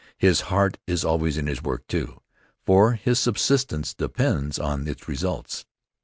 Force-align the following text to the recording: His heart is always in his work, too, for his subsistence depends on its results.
His 0.17 0.41
heart 0.49 0.79
is 0.87 1.05
always 1.05 1.37
in 1.37 1.45
his 1.45 1.61
work, 1.61 1.85
too, 1.85 2.21
for 2.65 2.93
his 2.93 3.19
subsistence 3.19 3.93
depends 3.93 4.57
on 4.57 4.87
its 4.87 5.07
results. 5.07 5.63